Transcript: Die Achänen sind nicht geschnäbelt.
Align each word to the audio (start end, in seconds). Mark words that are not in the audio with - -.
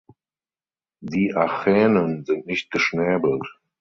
Die 1.03 1.35
Achänen 1.35 2.25
sind 2.25 2.47
nicht 2.47 2.71
geschnäbelt. 2.71 3.59